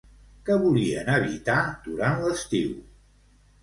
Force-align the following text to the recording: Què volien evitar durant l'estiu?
Què 0.47 0.57
volien 0.63 1.13
evitar 1.17 1.59
durant 1.91 2.21
l'estiu? 2.27 2.77